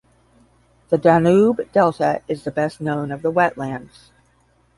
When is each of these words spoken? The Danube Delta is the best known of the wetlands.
The 0.89 0.97
Danube 0.97 1.71
Delta 1.73 2.23
is 2.27 2.43
the 2.43 2.49
best 2.49 2.81
known 2.81 3.11
of 3.11 3.21
the 3.21 3.31
wetlands. 3.31 4.09